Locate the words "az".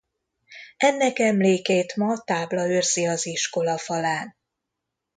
3.07-3.25